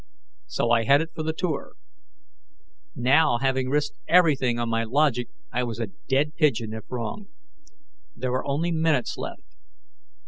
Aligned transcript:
So 0.47 0.71
I 0.71 0.85
headed 0.85 1.09
for 1.13 1.21
the 1.21 1.31
Tour. 1.31 1.73
Now, 2.95 3.37
having 3.37 3.69
risked 3.69 3.99
everything 4.07 4.57
on 4.57 4.67
my 4.67 4.83
logic, 4.83 5.29
I 5.53 5.63
was 5.63 5.79
a 5.79 5.91
dead 6.09 6.33
pigeon 6.35 6.73
if 6.73 6.89
wrong. 6.89 7.27
There 8.15 8.31
were 8.31 8.43
only 8.47 8.71
minutes 8.71 9.15
left. 9.15 9.57